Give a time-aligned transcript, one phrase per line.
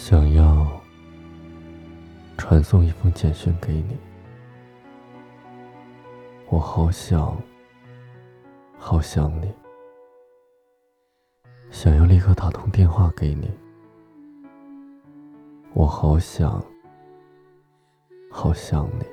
[0.00, 0.80] 想要
[2.38, 3.98] 传送一封简讯给你，
[6.48, 7.36] 我好想，
[8.78, 9.52] 好想你。
[11.70, 13.50] 想要立刻打通电话给你，
[15.74, 16.64] 我好想，
[18.30, 19.04] 好想你。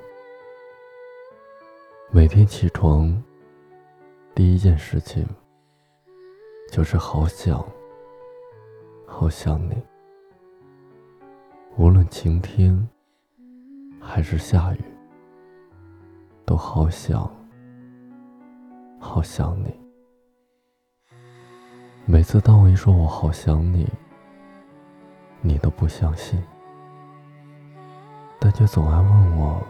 [2.11, 3.21] 每天起床，
[4.35, 5.27] 第一件事情
[6.71, 7.67] 就是好想，
[9.07, 9.73] 好想你。
[11.77, 12.87] 无论晴天
[13.99, 14.79] 还是下雨，
[16.45, 17.29] 都好想，
[18.97, 19.75] 好想你。
[22.05, 23.85] 每次当我一说我好想你，
[25.41, 26.41] 你都不相信，
[28.39, 29.61] 但却总爱问我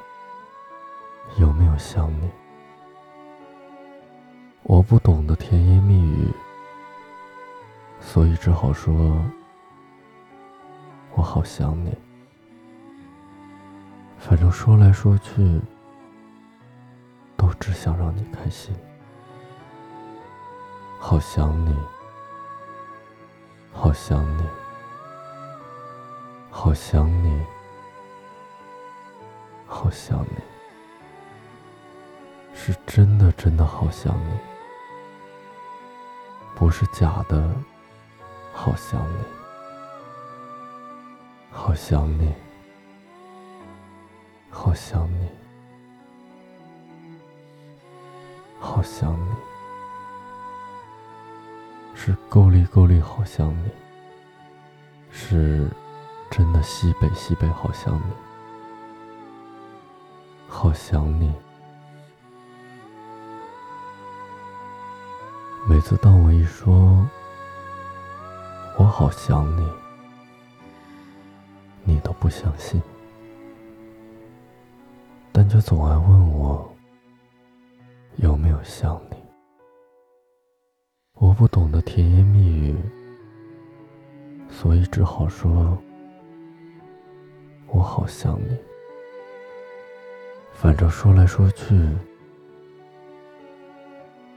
[1.39, 2.29] 有没有想你。
[4.61, 6.27] 我不懂得甜言蜜语，
[7.99, 9.19] 所以只好说。
[11.17, 11.97] 我好想你，
[14.17, 15.61] 反正说来说去，
[17.37, 18.75] 都只想让你开心。
[20.99, 21.75] 好想你，
[23.71, 24.43] 好想你，
[26.49, 27.45] 好想你，
[29.67, 30.37] 好想你，
[32.55, 34.39] 是真的真的好想你，
[36.55, 37.53] 不是假的
[38.51, 39.17] 好想你。
[41.51, 42.33] 好想你，
[44.57, 45.29] 好想你，
[48.57, 49.29] 好想你，
[51.93, 53.69] 是够力够力好想你，
[55.11, 55.69] 是
[56.31, 58.13] 真的西北西北好想你，
[60.47, 61.31] 好想你。
[65.67, 67.05] 每次当我一说，
[68.79, 69.69] 我好想你。
[71.83, 72.81] 你都不相信，
[75.55, 76.69] 但却总爱问我
[78.17, 79.15] 有没有想你。
[81.13, 82.75] 我不懂得甜言蜜语，
[84.49, 85.77] 所以只好说
[87.67, 88.57] 我好想你。
[90.51, 91.73] 反正说来说去，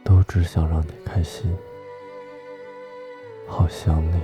[0.04, 1.52] 都只想让你开心。
[3.48, 4.22] 好想你，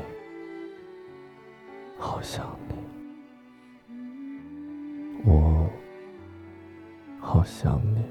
[1.98, 2.73] 好想你。
[7.44, 8.02] 想你。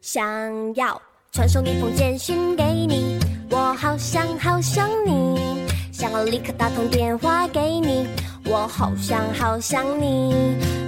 [0.00, 3.18] 想要传送一封简讯给你，
[3.50, 8.06] 我好想好想你，想要立刻打通电话给你。
[8.48, 10.32] 我好想好想你，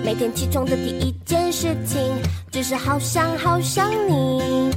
[0.05, 2.01] 每天起床的第一件事情
[2.53, 4.71] 就是好想好想你。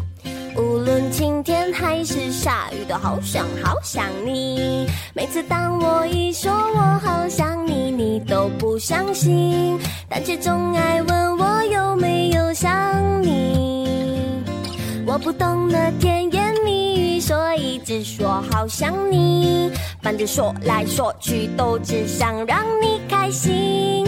[0.58, 4.88] 无论晴天还是下雨，都好想好想你。
[5.14, 14.44] 每次当我一说我好想你，你都不相信，但却总爱问我有没有想你。
[15.06, 19.70] 我不懂得甜言蜜语，所以只说好想你。
[20.01, 24.06] 反正说来说去都只想让你开心，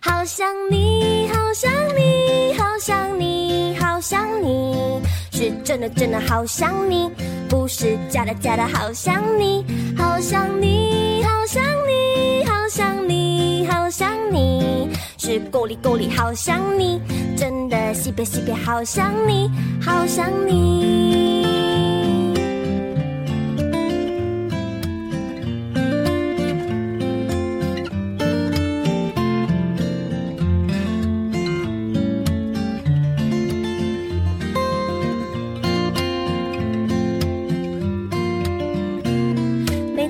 [0.00, 5.00] 好想你，好想你，好想你，好想你，
[5.32, 7.10] 是真的真的好想你，
[7.48, 9.64] 不是假的假的好想你，
[9.98, 14.88] 好想你，好想你，好想你，好想你，
[15.18, 17.00] 是够力够力好想你，
[17.36, 19.50] 真的西北西北好想你，
[19.84, 21.41] 好想你。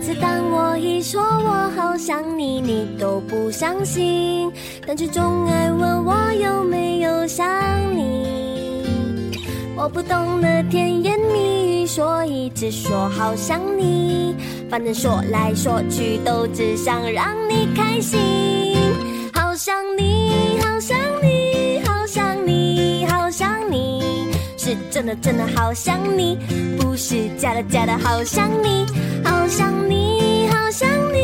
[0.04, 4.50] 每次当我一说我好想你，你都不相信，
[4.84, 7.46] 但却总爱问我有没有想
[7.96, 9.31] 你。
[9.76, 14.34] 我不懂得甜言蜜语，所以只说好想你。
[14.69, 18.19] 反正说来说去，都只想让你开心。
[19.32, 24.02] 好想你，好想你，好想你，好想你，
[24.58, 26.37] 是真的真的好想你，
[26.76, 28.84] 不是假的假的好想你，
[29.24, 31.22] 好想你，好想你。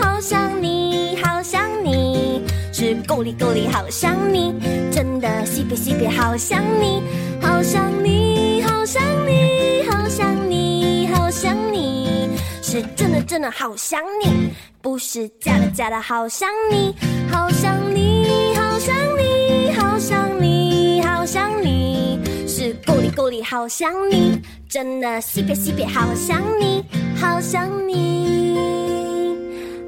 [0.00, 2.42] 好想你，好想你，
[2.72, 4.52] 是够力够力好想你，
[4.90, 7.02] 真的西北西北好想你，
[7.40, 12.28] 好想你，好想你，好想你，好想你。
[12.62, 14.50] 是真的真的好想你，
[14.82, 16.94] 不是假的假的好想你，
[17.30, 26.84] 好想你，好想你，好想你，好想你，是够力够力好想你，真的西北西北好想你，
[27.20, 28.56] 好想你，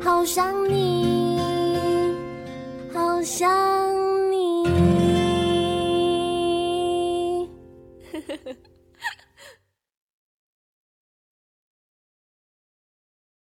[0.02, 1.38] 好想你，
[2.92, 3.99] 好想。